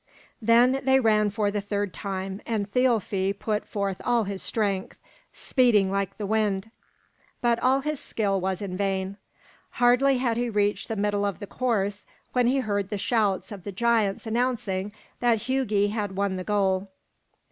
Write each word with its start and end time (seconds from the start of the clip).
Then 0.41 0.81
they 0.83 0.99
ran 0.99 1.29
for 1.29 1.51
the 1.51 1.61
third 1.61 1.93
time, 1.93 2.41
and 2.43 2.67
Thialfi 2.71 3.37
put 3.37 3.67
forth 3.67 4.01
all 4.03 4.23
his 4.23 4.41
strength, 4.41 4.97
speeding 5.31 5.91
like 5.91 6.17
the 6.17 6.25
wind; 6.25 6.71
but 7.39 7.59
all 7.59 7.81
his 7.81 7.99
skill 7.99 8.41
was 8.41 8.63
in 8.63 8.75
vain. 8.75 9.17
Hardly 9.73 10.17
had 10.17 10.37
he 10.37 10.49
reached 10.49 10.87
the 10.87 10.95
middle 10.95 11.23
of 11.23 11.37
the 11.37 11.45
course 11.45 12.07
when 12.33 12.47
he 12.47 12.61
heard 12.61 12.89
the 12.89 12.97
shouts 12.97 13.51
of 13.51 13.63
the 13.63 13.71
giants 13.71 14.25
announcing 14.25 14.91
that 15.19 15.43
Hugi 15.43 15.89
had 15.89 16.15
won 16.15 16.35
the 16.35 16.43
goal. 16.43 16.87